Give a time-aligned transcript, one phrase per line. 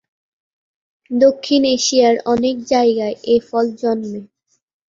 [1.11, 4.21] দক্ষিণ এশিয়ার অনেক জায়গায় এ ফল জন্মে।